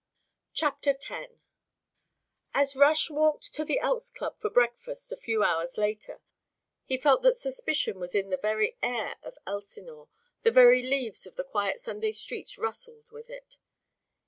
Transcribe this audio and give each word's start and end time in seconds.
CHAPTER 0.53 0.95
X 0.99 1.05
As 2.55 2.75
Rush 2.75 3.11
walked 3.11 3.53
to 3.53 3.63
the 3.63 3.77
Elks' 3.79 4.09
Club 4.09 4.35
for 4.39 4.49
breakfast 4.49 5.11
a 5.11 5.15
few 5.15 5.43
hours 5.43 5.77
later 5.77 6.21
he 6.83 6.97
felt 6.97 7.21
that 7.21 7.35
suspicion 7.37 7.99
was 7.99 8.15
in 8.15 8.31
the 8.31 8.37
very 8.37 8.75
air 8.81 9.17
of 9.21 9.37
Elsinore, 9.45 10.09
the 10.41 10.49
very 10.49 10.81
leaves 10.81 11.27
of 11.27 11.35
the 11.35 11.43
quiet 11.43 11.79
Sunday 11.79 12.13
streets 12.13 12.57
rustled 12.57 13.11
with 13.11 13.29
it. 13.29 13.57